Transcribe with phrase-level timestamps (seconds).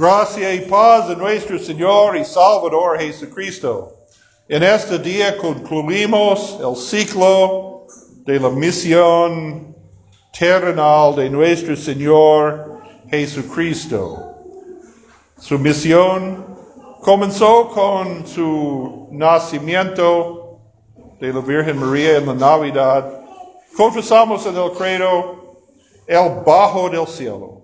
[0.00, 3.98] Gracia y paz de nuestro Señor y Salvador Jesucristo.
[4.48, 7.84] En este día concluimos el ciclo
[8.24, 9.76] de la misión
[10.32, 14.36] terrenal de nuestro Señor Jesucristo.
[15.36, 16.46] Su misión
[17.02, 20.60] comenzó con su nacimiento
[21.20, 23.20] de la Virgen María en la Navidad.
[23.76, 25.58] Confesamos en el credo
[26.06, 27.59] el bajo del cielo.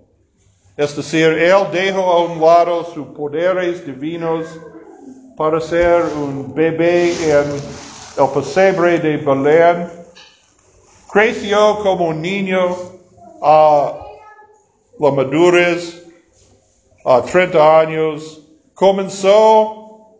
[0.77, 4.45] Es decir, Él dejó a un lado sus poderes divinos
[5.35, 7.47] para ser un bebé en
[8.23, 9.89] el pesebre de Belén.
[11.11, 12.75] Creció como un niño
[13.41, 13.91] a
[14.99, 16.05] la madurez,
[17.03, 18.43] a 30 años.
[18.75, 20.13] Comenzó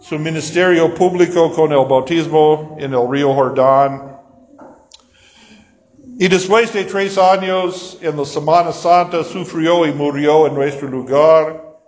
[0.00, 4.07] su ministerio público con el bautismo en el río Jordán.
[6.20, 11.78] Y después de tres años en la Semana Santa sufrió y murió en nuestro lugar.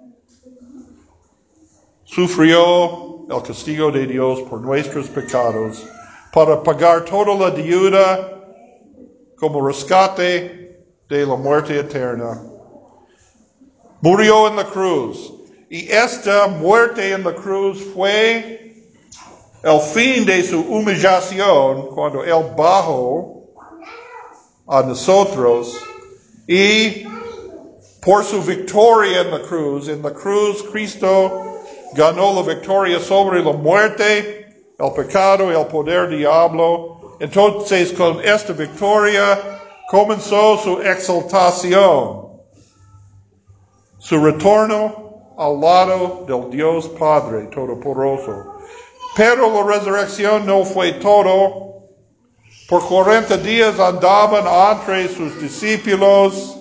[2.05, 5.85] Sufrió el castigo de Dios por nuestros pecados
[6.33, 8.41] para pagar toda la deuda
[9.37, 12.41] como rescate de la muerte eterna.
[14.01, 15.35] Murió en la cruz.
[15.69, 18.77] Y esta muerte en la cruz fue
[19.65, 23.40] el fin de su humillación cuando él bajó
[24.71, 25.77] a nosotros
[26.47, 27.05] y
[28.01, 31.59] por su victoria en la cruz, en la cruz Cristo
[31.93, 34.47] ganó la victoria sobre la muerte,
[34.79, 37.17] el pecado y el poder diablo.
[37.19, 39.39] Entonces con esta victoria
[39.91, 42.29] comenzó su exaltación,
[43.99, 48.55] su retorno al lado del Dios Padre Todopoderoso.
[49.17, 51.70] Pero la resurrección no fue todo.
[52.71, 56.57] Por 40 días andaban entre sus discípulos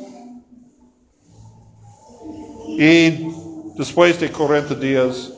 [2.69, 3.31] y
[3.77, 5.31] después de 40 días,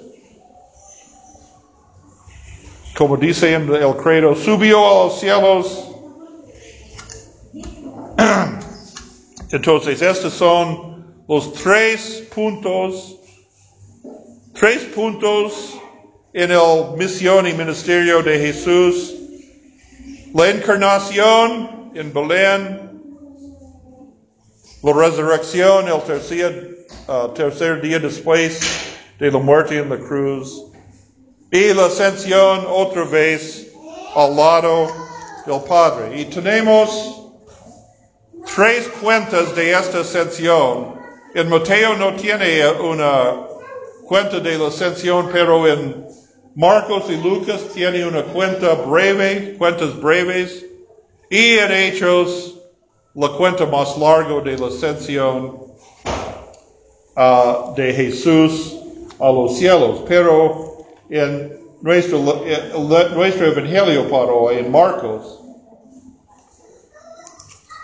[2.98, 5.88] como dice en el credo, subió a los cielos.
[9.52, 13.18] Entonces, estos son los tres puntos
[14.54, 15.76] Tres puntos
[16.34, 19.21] en el misión y ministerio de Jesús.
[20.34, 23.02] La encarnación en Belén,
[24.82, 28.62] la resurrección el tercer, uh, tercer día después
[29.20, 30.68] de la muerte en la cruz
[31.52, 33.74] y la ascensión otra vez
[34.16, 34.88] al lado
[35.46, 36.22] del Padre.
[36.22, 37.34] Y tenemos
[38.56, 40.96] tres cuentas de esta ascensión.
[41.36, 43.48] En Mateo no tiene una
[44.06, 46.08] cuenta de la ascensión, pero en
[46.56, 50.66] Marcos y Lucas tiene una cuenta breve, cuentas breves,
[51.30, 52.58] y en Hechos
[53.14, 55.58] la cuenta más larga de la ascensión
[57.16, 58.76] uh, de Jesús
[59.20, 60.04] a los cielos.
[60.08, 65.40] Pero en nuestro, nuestro evangelio para hoy, en Marcos,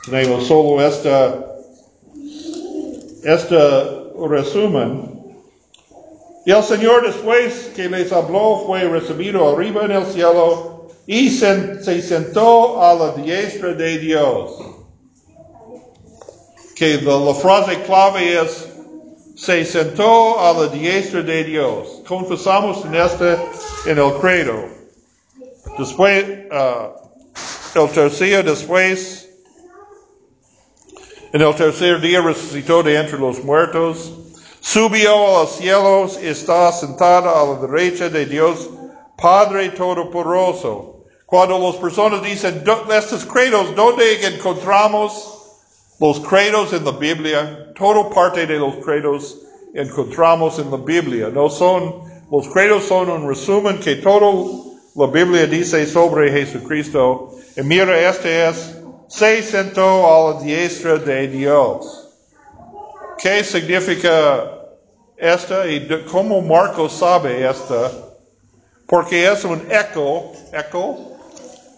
[0.04, 1.56] tenemos solo esta,
[3.24, 3.58] este
[4.28, 5.17] resumen
[6.48, 12.02] y el Señor después que les habló fue recibido arriba en el cielo y se,
[12.02, 14.54] sentó a la diestra de Dios.
[16.74, 18.66] Que la, frase clave es,
[19.36, 22.02] se sentó a la diestra de Dios.
[22.08, 23.34] Confesamos en este,
[23.86, 24.70] en el credo.
[25.78, 29.30] Después, uh, el tercer después,
[31.34, 34.14] en el tercer día resucitó de entre los muertos
[34.68, 38.70] Subió a los cielos, está sentada a la derecha de Dios,
[39.16, 41.06] Padre Todopoderoso.
[41.26, 45.62] Cuando las personas dicen estos credos, ¿dónde encontramos
[46.02, 47.72] los credos en la Biblia?
[47.78, 49.38] Todo parte de los credos
[49.74, 51.30] encontramos en la Biblia.
[51.30, 57.32] No son, los credos son un resumen que todo la Biblia dice sobre Jesucristo.
[57.56, 58.76] Y mira, este es,
[59.08, 62.04] se sentó a la diestra de Dios.
[63.18, 64.58] ¿Qué significa
[65.18, 67.92] esta y cómo Marcos sabe esta,
[68.86, 70.98] porque es un eco, eco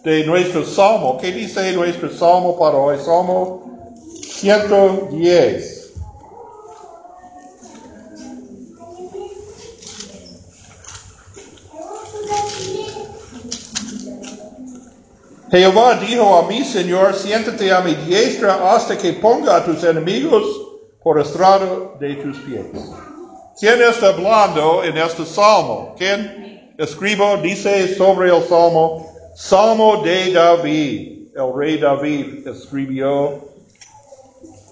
[0.04, 1.18] de nuestro salmo.
[1.18, 2.98] ¿Qué dice nuestro salmo para hoy?
[2.98, 3.90] Salmo
[4.22, 5.78] 110.
[15.50, 20.44] Jehová dijo a mi Señor, siéntate a mi diestra hasta que ponga a tus enemigos
[21.02, 22.66] por estrado de tus pies.
[23.60, 25.94] ¿Quién está hablando en este salmo?
[25.98, 29.06] ¿Quién escribo dice sobre el salmo?
[29.34, 31.28] Salmo de David.
[31.36, 33.50] El rey David escribió.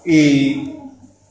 [0.03, 0.73] Y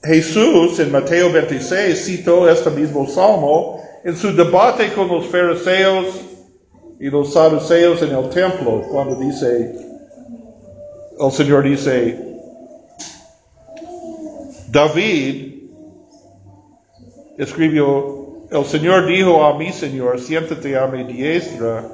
[0.04, 6.06] Jesús en Mateo 26 citó este mismo salmo en su debate con los fariseos
[7.00, 9.74] y los saduceos en el templo, cuando dice,
[11.18, 12.24] el Señor dice,
[14.68, 15.57] David
[17.38, 21.88] escribió, el Señor dijo a mi Señor, siéntate a mi diestra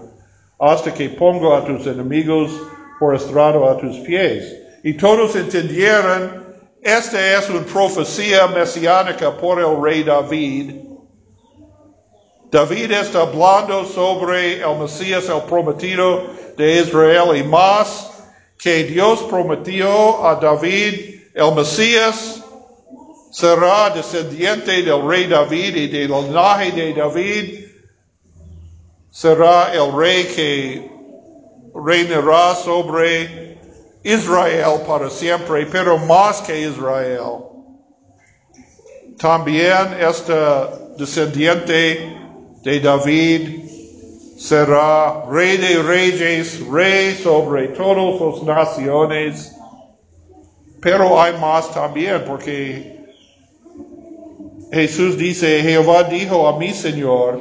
[0.58, 2.50] hasta que pongo a tus enemigos
[2.98, 4.56] por estrado a tus pies.
[4.82, 6.44] Y todos entendieron,
[6.82, 10.76] esta es una profecía mesiánica por el rey David.
[12.50, 16.24] David está hablando sobre el Mesías, el prometido
[16.56, 18.12] de Israel, y más
[18.58, 22.43] que Dios prometió a David, el Mesías
[23.34, 27.64] será descendiente del rey David y del linaje de David
[29.10, 30.90] será el rey que
[31.74, 33.58] reinará sobre
[34.04, 37.42] Israel para siempre, pero más que Israel.
[39.18, 40.34] También este
[40.96, 42.16] descendiente
[42.62, 43.68] de David
[44.38, 49.50] será rey de reyes, rey sobre todas las naciones.
[50.80, 52.93] Pero hay más también, porque
[54.74, 57.40] Jesús dice, Jehová dijo a mi Señor,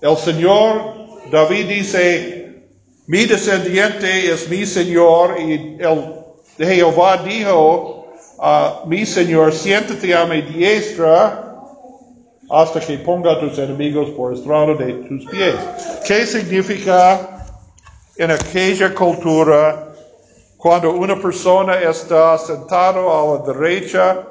[0.00, 0.94] el Señor,
[1.30, 2.64] David dice,
[3.06, 6.14] mi descendiente es mi Señor y el
[6.58, 8.06] Jehová dijo
[8.38, 11.50] a mi Señor, siéntate a mi diestra
[12.50, 15.54] hasta que ponga a tus enemigos por estrado de tus pies.
[16.06, 17.46] ¿Qué significa
[18.16, 19.92] en aquella cultura
[20.56, 24.26] cuando una persona está sentado a la derecha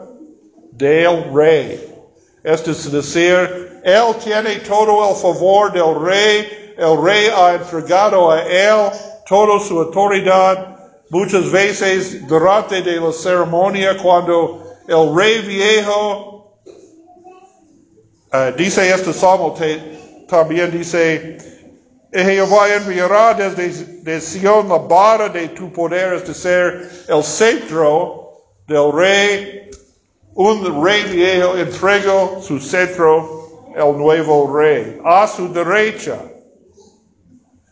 [0.71, 1.88] del rey?
[2.43, 8.41] Esto es decir, él tiene todo el favor del rey, el rey ha entregado a
[8.43, 8.91] él
[9.27, 10.77] toda su autoridad.
[11.09, 16.61] Muchas veces durante de la ceremonia, cuando el rey viejo
[18.31, 19.99] uh, dice este salmo, te,
[20.29, 21.37] también dice,
[22.13, 28.31] Jehová enviará desde de Sion la vara de tu poder, es decir, el cetro
[28.67, 29.69] del rey
[30.39, 36.17] un rey viejo entregó su cetro al nuevo rey, a su derecha.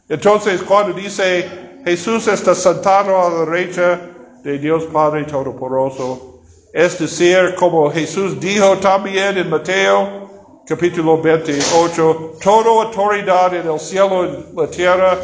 [0.10, 1.48] Entonces cuando dice
[1.86, 4.02] Jesús está sentado a la derecha
[4.44, 6.42] de Dios Padre Todopoderoso,
[6.74, 14.26] es decir, como Jesús dijo también en Mateo capítulo 28, toda autoridad en el cielo
[14.26, 15.18] y la tierra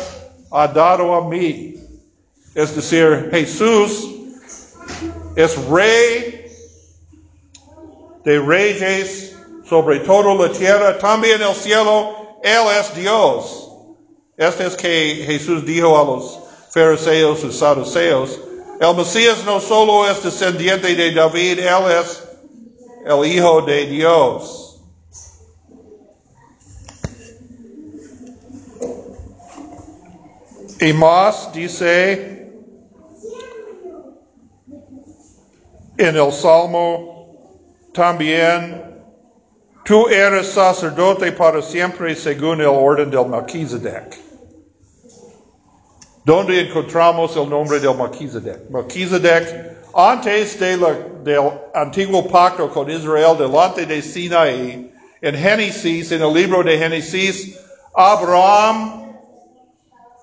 [0.50, 1.76] ha dado a mí.
[2.56, 4.12] Es decir, Jesús
[5.36, 6.43] es rey
[8.24, 9.36] de reyes
[9.68, 13.70] sobre toda la tierra, también el cielo, Él es Dios.
[14.38, 16.40] Este es que Jesús dijo a los
[16.70, 18.40] fariseos y saduceos.
[18.80, 22.24] El Mesías no solo es descendiente de David, Él es
[23.06, 24.82] el Hijo de Dios.
[30.82, 32.52] Y más dice
[35.98, 37.13] en el Salmo
[37.94, 38.84] también
[39.86, 44.20] tú eres sacerdote para siempre según el orden del Melchizedek.
[46.26, 48.70] ¿Dónde encontramos el nombre del Melchizedek?
[48.70, 50.78] Melchizedek, antes de
[51.24, 57.58] del antiguo pacto con Israel, delante de Sinaí, en Génesis, en el libro de Génesis,
[57.94, 59.16] Abraham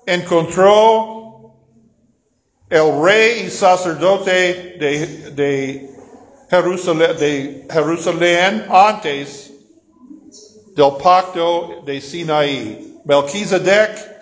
[0.05, 1.53] encontró
[2.69, 5.90] el rey y sacerdote de, de
[6.51, 7.65] Jerusalén,
[8.69, 9.53] antes
[10.75, 12.97] del pacto de Sinaí.
[13.05, 14.21] Melquisedec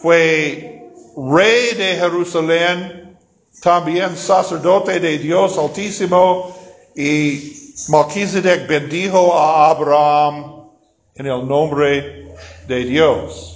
[0.00, 0.82] fue
[1.14, 3.18] rey de Jerusalén,
[3.60, 6.56] también sacerdote de Dios Altísimo,
[6.94, 10.70] y Melquisedec bendijo a Abraham
[11.16, 12.34] en el nombre
[12.66, 13.54] de Dios.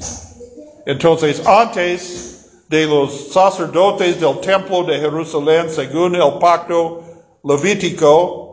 [0.84, 7.04] Entonces, antes de los sacerdotes del templo de Jerusalén, según el pacto
[7.44, 8.50] Levítico,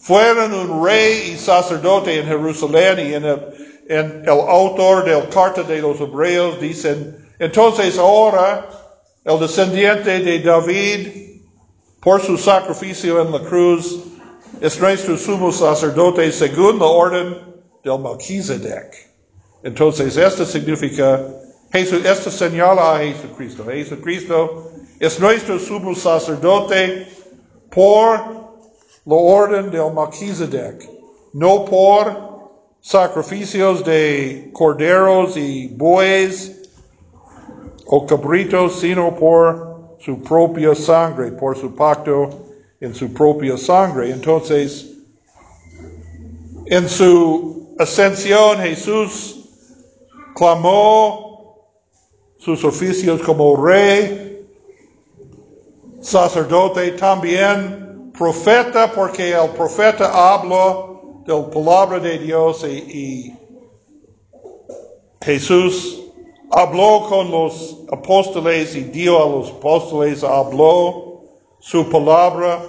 [0.00, 6.00] fueron un rey y sacerdote en Jerusalén y en el, autor del carta de los
[6.00, 8.68] hebreos dicen, entonces ahora
[9.24, 11.42] el descendiente de David,
[12.00, 14.00] por su sacrificio en la cruz,
[14.60, 17.36] es nuestro sumo sacerdote según la orden
[17.84, 19.08] del Melchizedek.
[19.62, 21.20] Entonces, esto significa,
[21.72, 23.64] Jesús, esto señala a Jesucristo.
[23.64, 27.08] Jesucristo es nuestro sumo sacerdote
[27.78, 28.18] por
[29.04, 30.90] la orden del Melchizedek,
[31.32, 36.68] no por sacrificios de corderos y bueyes
[37.86, 42.28] o cabritos, sino por su propia sangre, por su pacto
[42.80, 44.10] en su propia sangre.
[44.10, 44.94] Entonces,
[46.66, 49.48] en su ascensión Jesús
[50.34, 51.62] clamó
[52.38, 54.27] sus oficios como rey,
[56.00, 60.86] sacerdote, también profeta, porque el profeta habla
[61.24, 63.34] de la palabra de Dios y,
[65.20, 66.04] Jesús
[66.50, 71.22] habló con los apóstoles y dio a los apóstoles, habló
[71.58, 72.60] su palabra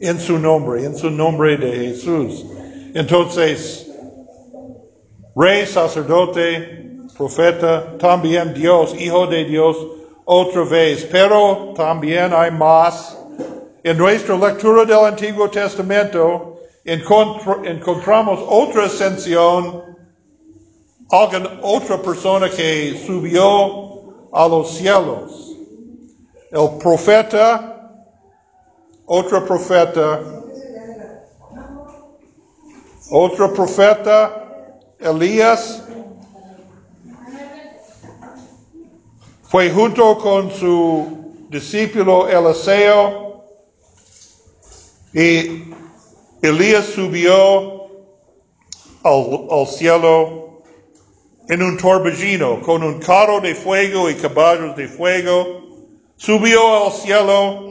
[0.00, 2.44] en su nombre, en su nombre de Jesús.
[2.94, 3.86] Entonces,
[5.36, 9.76] rey, sacerdote, profeta, también Dios, hijo de Dios,
[10.26, 11.08] otra vez.
[11.10, 13.16] Pero también hay más.
[13.82, 19.82] En nuestra lectura del Antiguo Testamento encontramos otra ascensión,
[21.10, 25.56] alguien, otra persona que subió a los cielos.
[26.50, 27.92] El profeta,
[29.06, 30.20] otro profeta,
[33.10, 34.42] otro profeta,
[34.98, 35.85] Elías,
[39.56, 43.42] fue junto con su discípulo Eliseo
[45.14, 45.72] y
[46.42, 47.88] Elías subió
[49.02, 50.60] al, cielo
[51.48, 55.46] en un torbellino con un carro de fuego y caballos de fuego.
[56.16, 57.70] Subió al cielo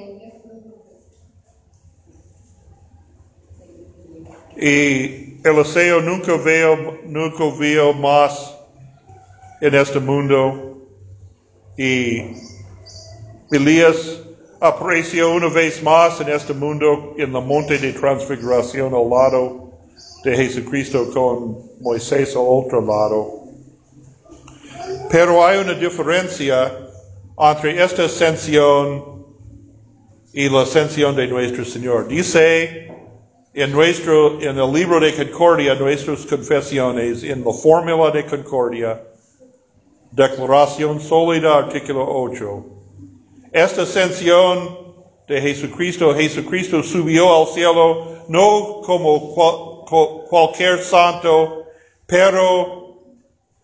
[4.58, 8.58] y Eliseo nunca vio, nunca vio más
[9.62, 10.65] en este mundo
[11.78, 12.22] y
[13.52, 14.22] Elías
[14.60, 19.72] apareció una vez más en este mundo en el monte de transfiguración al lado
[20.24, 23.44] de Jesucristo con Moisés al otro lado.
[25.10, 26.72] Pero hay una diferencia
[27.38, 29.26] entre esta ascensión
[30.34, 32.08] y la ascensión de nuestro Señor.
[32.08, 32.92] Dice
[33.54, 39.02] en nuestro, en el libro de Concordia, nuestras confesiones, en la fórmula de Concordia,
[40.16, 42.66] declaración sólida, artículo 8.
[43.52, 44.78] Esta ascensión
[45.28, 49.86] de Jesucristo, Jesucristo subió al cielo no como
[50.30, 51.66] cualquier santo,
[52.06, 53.02] pero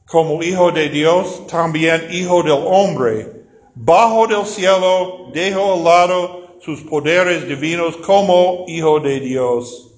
[0.06, 3.28] como hijo de Dios, también hijo del hombre.
[3.74, 9.96] Bajo del cielo dejó al lado sus poderes divinos como hijo de Dios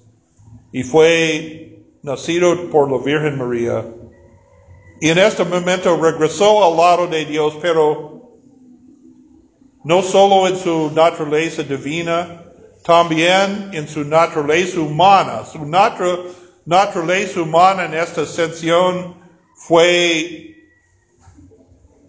[0.72, 3.86] y fue nacido por la Virgen María.
[5.04, 8.22] Y en este momento regresó al lado de Dios, pero
[9.84, 12.46] no solo en su naturaleza divina,
[12.86, 15.44] también en su naturaleza humana.
[15.44, 15.60] Su
[16.66, 19.14] naturaleza humana en esta ascensión
[19.56, 20.56] fue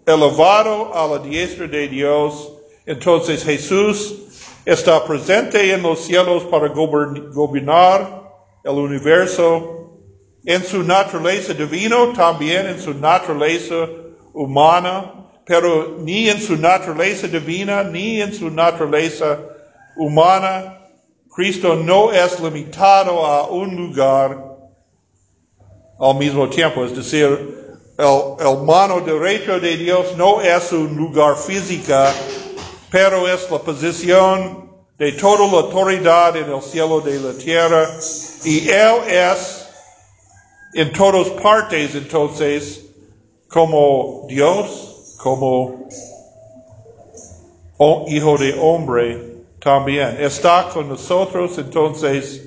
[0.05, 2.53] elevado a la diestra de Dios.
[2.85, 4.21] Entonces Jesús
[4.63, 8.31] está presente en los cielos para gobernar
[8.63, 9.74] el universo
[10.45, 13.87] en su naturaleza divina, también en su naturaleza
[14.33, 19.39] humana pero ni en su naturaleza divina, ni en su naturaleza
[19.95, 20.79] humana,
[21.33, 24.37] Cristo no es limitado a un lugar
[25.99, 26.83] al mismo tiempo.
[26.83, 27.27] Es decir,
[27.97, 32.11] el, mano derecha de Dios no es un lugar física,
[32.89, 34.65] pero es la posición
[34.97, 37.87] de toda la autoridad en el cielo de la tierra.
[38.43, 39.54] Y Él es
[40.75, 42.85] en todas partes entonces
[43.47, 45.87] como Dios, como
[48.07, 50.17] hijo de hombre también.
[50.19, 52.43] Está con nosotros, entonces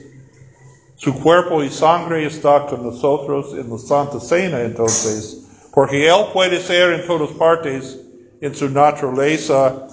[0.97, 6.61] su cuerpo y sangre está con nosotros en la Santa Cena, entonces, porque Él puede
[6.61, 7.99] ser en todas partes
[8.43, 9.89] en su naturaleza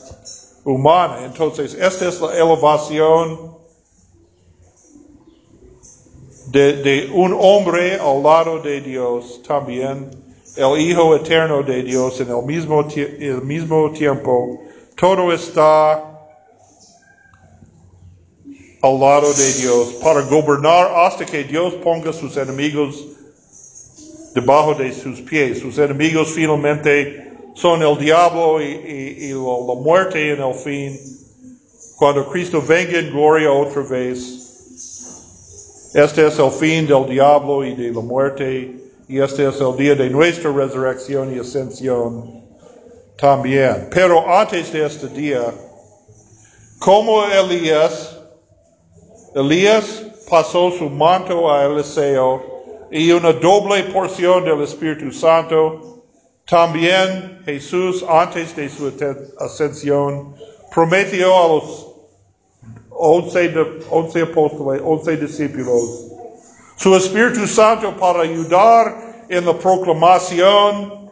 [0.66, 1.20] humana.
[1.24, 3.55] Entonces, esta es la elevación
[6.56, 10.10] de, un hombre al lado de Dios también
[10.56, 14.62] el Hijo eterno de Dios en el mismo, el mismo tiempo,
[14.96, 15.96] todo está
[18.82, 23.06] al lado de Dios para gobernar hasta que Dios ponga sus enemigos
[24.34, 25.60] debajo de sus pies.
[25.60, 30.98] Sus enemigos finalmente son el diablo y, la muerte en el fin.
[31.98, 34.45] Cuando Cristo venga en gloria otra vez,
[35.96, 38.76] este es el fin del diablo y de la muerte
[39.08, 42.44] y este es el día de nuestra resurrección y ascensión
[43.18, 43.88] también.
[43.92, 45.54] Pero antes de este día,
[46.80, 48.14] como Elías,
[49.34, 52.44] Elías pasó su manto a Eliseo
[52.92, 56.04] y una doble porción del Espíritu Santo,
[56.46, 58.92] también Jesús antes de su
[59.40, 60.36] ascensión
[60.74, 61.95] prometió a los
[62.96, 66.12] once, de, once apóstoles, once discípulos.
[66.78, 71.10] Su Espíritu Santo para ayudar en la proclamación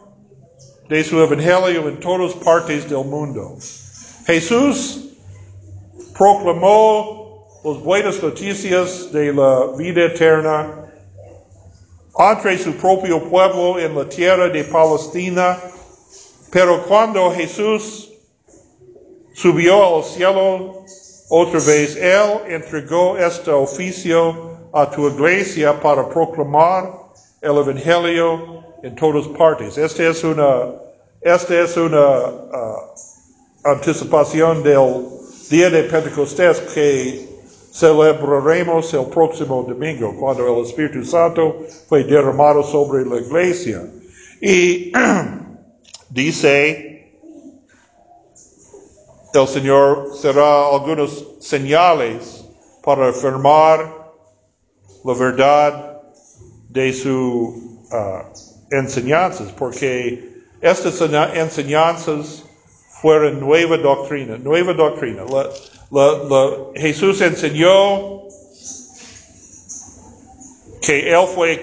[0.88, 3.56] de su evangelio en todas partes del mundo.
[4.26, 5.16] Jesús
[6.16, 10.84] proclamó las buenas noticias de la vida eterna
[12.18, 15.58] entre su propio pueblo en la tierra de Palestina,
[16.50, 18.12] pero cuando Jesús
[19.32, 20.84] subió al cielo
[21.28, 26.92] otra vez, Él entregó este oficio a tu iglesia para proclamar
[27.40, 29.78] el Evangelio en todas partes.
[29.78, 30.74] Esta es una,
[31.20, 32.94] esta es una uh,
[33.64, 35.06] anticipación del
[35.48, 37.26] día de Pentecostés que
[37.72, 43.82] celebraremos el próximo domingo, cuando el Espíritu Santo fue derramado sobre la iglesia.
[44.40, 44.92] Y
[46.10, 46.93] dice,
[49.34, 52.44] el Señor será algunos señales
[52.84, 54.12] para afirmar
[55.04, 56.02] la verdad
[56.68, 57.54] de sus
[57.92, 58.22] uh,
[58.70, 61.00] enseñanzas, porque estas
[61.34, 62.44] enseñanzas
[63.02, 65.24] fueron nueva doctrina, nueva doctrina.
[66.74, 68.23] Jesús enseñó
[70.84, 71.60] que él fue, el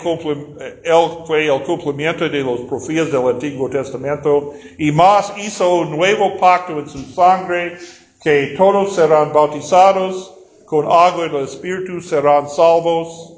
[1.64, 6.98] cumplimiento de los profetas del Antiguo Testamento y más hizo un nuevo pacto en su
[7.14, 7.78] sangre
[8.24, 10.34] que todos serán bautizados
[10.66, 13.38] con agua y el Espíritu serán salvos.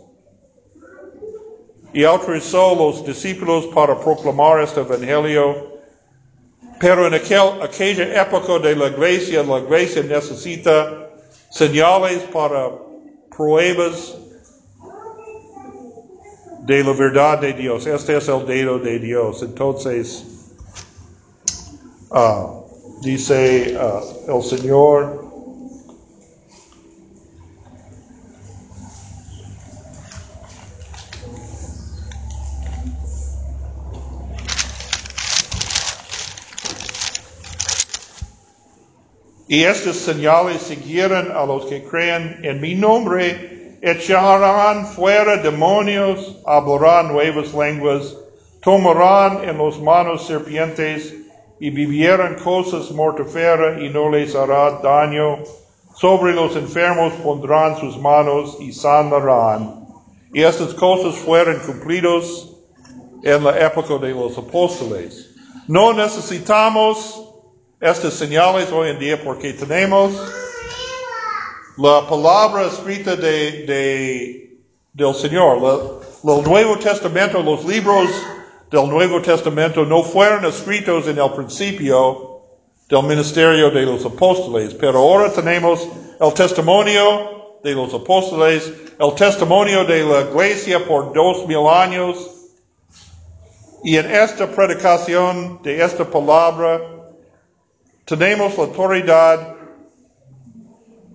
[1.93, 5.73] Y autorizó los discípulos para proclamar este evangelio.
[6.79, 11.11] Pero en aquel, aquella época de la iglesia, la iglesia necesita
[11.51, 12.71] señales para
[13.29, 14.17] pruebas
[16.65, 17.85] de la verdad de Dios.
[17.85, 19.43] Este es el dedo de Dios.
[19.43, 20.25] Entonces,
[22.09, 22.63] uh,
[23.01, 25.23] dice uh, el Señor,
[39.45, 43.52] Y estas señales siguieron a los que creen en mi nombre,
[43.83, 48.15] echarán fuera demonios, hablarán nuevas lenguas,
[48.61, 51.13] tomarán en los manos serpientes
[51.59, 55.39] y vivieran cosas mortíferas y no les hará daño.
[55.95, 59.85] Sobre los enfermos pondrán sus manos y sanarán.
[60.33, 62.55] Y estas cosas fueron cumplidos
[63.21, 65.35] en la época de los apóstoles.
[65.67, 67.21] No necesitamos
[67.81, 70.13] estas señales hoy en día porque tenemos
[71.77, 74.43] la palabra escrita de, de
[74.93, 76.01] del Señor.
[76.23, 78.09] el Nuevo Testamento, los libros
[78.69, 82.41] del Nuevo Testamento no fueron escritos en el principio
[82.87, 85.87] del ministerio de los apóstoles, pero ahora tenemos
[86.19, 92.29] el testimonio de los apóstoles, el testimonio de la iglesia por dos mil años,
[93.83, 96.81] y en esta predicación de esta palabra
[98.05, 99.52] tenemos la autoridad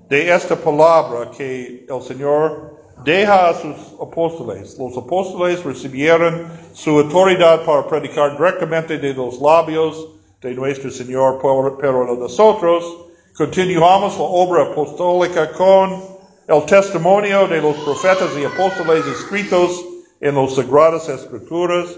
[0.09, 4.77] de esta palabra que el Señor deja a sus apóstoles.
[4.79, 10.09] Los apóstoles recibieron su autoridad para predicar directamente de los labios
[10.41, 11.39] de nuestro Señor,
[11.81, 16.03] pero nosotros continuamos la obra apostólica con
[16.47, 19.85] el testimonio de los profetas y apóstoles escritos
[20.21, 21.89] en las Sagradas Escrituras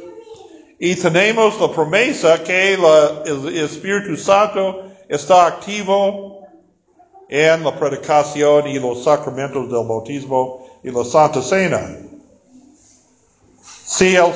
[0.79, 6.40] y tenemos la promesa que el Espíritu Santo está activo
[7.31, 11.97] en la predicación y los sacramentos del bautismo y la Santa Cena.
[13.85, 14.33] Si el,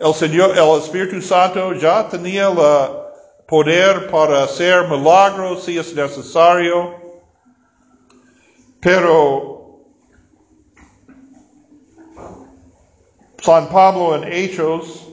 [0.00, 2.56] el Señor, el Espíritu Santo ya tenía el
[3.46, 6.96] poder para hacer milagros si es necesario,
[8.80, 9.84] pero
[13.40, 15.06] San Pablo en Hechos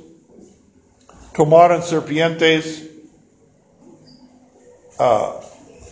[1.36, 2.90] tomaron serpientes
[4.98, 5.46] uh,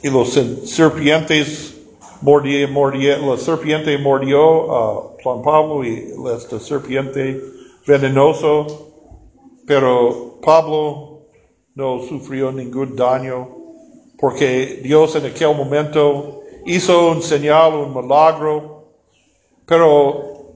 [0.04, 0.34] y los
[0.66, 1.82] serpientes
[2.22, 7.42] mordió, mordió, la serpiente mordió a San Pablo y esta serpiente
[7.88, 8.92] venenoso,
[9.66, 11.22] pero Pablo
[11.76, 13.48] no sufrió ningún daño
[14.20, 18.90] porque Dios en aquel momento hizo un señal, un milagro,
[19.66, 20.54] pero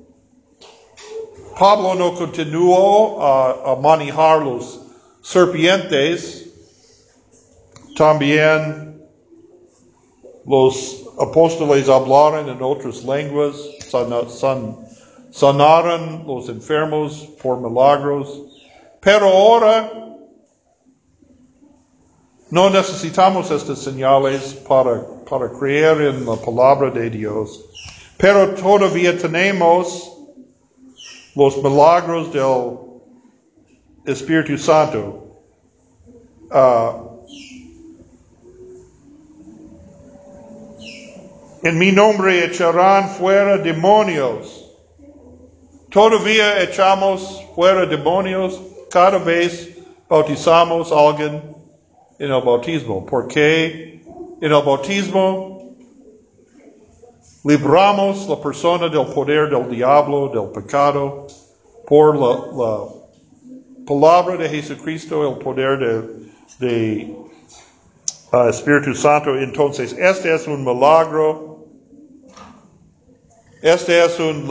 [1.57, 4.81] Pablo no continuó a, a manejar los
[5.21, 6.49] serpientes,
[7.95, 8.86] también
[10.47, 13.55] los apóstoles hablaron en otras lenguas,
[13.89, 14.77] san,
[15.31, 18.43] sanaron los enfermos por milagros,
[19.01, 19.91] pero ahora
[22.49, 27.65] no necesitamos estas señales para para creer en la palabra de Dios,
[28.17, 30.13] pero todavía tenemos
[31.35, 32.77] los milagros del
[34.05, 35.23] Espíritu Santo.
[36.49, 37.16] Uh,
[41.63, 44.63] en mi nombre echarán fuera demonios.
[45.89, 51.41] Todavía echamos fuera demonios cada vez bautizamos a alguien
[52.19, 53.05] en el bautismo.
[53.05, 54.01] Porque
[54.41, 55.75] en el bautismo
[57.43, 61.27] libramos la persona del poder del diablo, del pecado,
[61.87, 62.93] por la,
[63.85, 66.01] palabra de Jesucristo, el poder de,
[66.59, 67.26] de
[68.31, 69.37] uh, Espíritu Santo.
[69.37, 71.65] Entonces, este es un milagro.
[73.61, 74.47] Este es un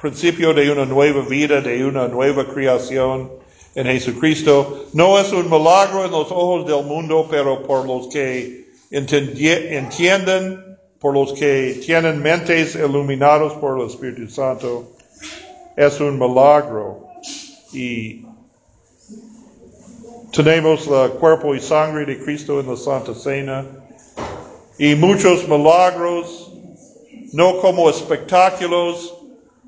[0.00, 3.30] principio de una nueva vida, de una nueva creación
[3.74, 4.86] en Jesucristo.
[4.92, 11.14] No es un milagro en los ojos del mundo, pero por los que entienden, por
[11.14, 14.92] los que tienen mentes iluminados por el Espíritu Santo,
[15.76, 17.06] es un milagro.
[17.72, 18.24] Y
[20.32, 23.66] tenemos el cuerpo y sangre de Cristo en la Santa Cena.
[24.78, 26.52] Y muchos milagros,
[27.32, 29.14] no como espectáculos,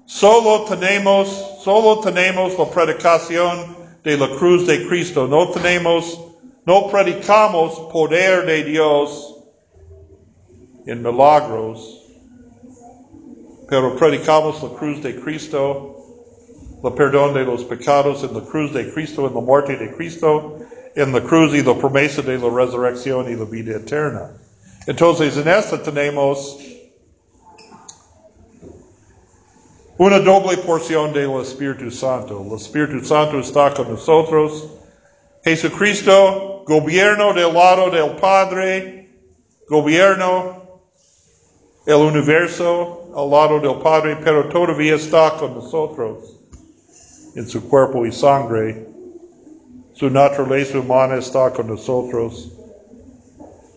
[0.06, 1.28] solo tenemos,
[1.62, 5.26] solo tenemos la predicación de la cruz de Cristo.
[5.26, 6.20] No tenemos,
[6.64, 9.36] no predicamos poder de Dios
[10.86, 12.02] en milagros,
[13.68, 16.01] pero predicamos la cruz de Cristo,
[16.82, 20.58] el perdón de los pecados en la cruz de Cristo, en la muerte de Cristo,
[20.96, 24.32] en la cruz y la promesa de la resurrección y la vida eterna.
[24.86, 26.58] Entonces, en esta tenemos
[29.96, 32.44] una doble porción del Espíritu Santo.
[32.44, 34.68] El Espíritu Santo está con nosotros.
[35.44, 39.08] Jesucristo, gobierno del lado del Padre,
[39.68, 40.80] gobierno
[41.86, 46.41] el universo al lado del Padre, pero todavía está con nosotros
[47.34, 48.86] en su cuerpo y sangre.
[49.92, 52.52] Su naturaleza humana está con nosotros.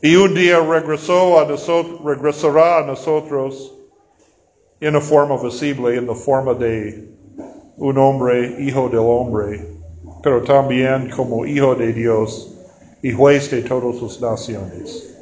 [0.02, 3.74] Y un día regresó a nosotros, regresará a nosotros
[4.80, 7.10] en la forma visible, en la forma de
[7.78, 9.68] un hombre, hijo del hombre,
[10.22, 12.54] pero también como hijo de Dios
[13.02, 15.16] y juez de todas sus naciones.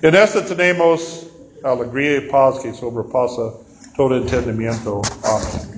[0.00, 1.28] En esto tenemos
[1.62, 3.52] alegría y paz que sobrepasa
[3.96, 5.00] todo entendimiento.
[5.22, 5.71] Amén.